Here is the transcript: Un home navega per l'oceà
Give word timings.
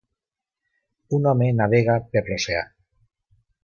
Un 1.19 1.29
home 1.33 1.51
navega 1.61 2.01
per 2.17 2.27
l'oceà 2.33 2.69